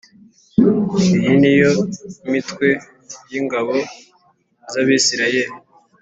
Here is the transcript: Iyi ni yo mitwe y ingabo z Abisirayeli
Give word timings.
Iyi 1.15 1.33
ni 1.41 1.53
yo 1.61 1.71
mitwe 2.31 2.67
y 3.31 3.33
ingabo 3.41 3.75
z 4.71 4.73
Abisirayeli 4.81 5.53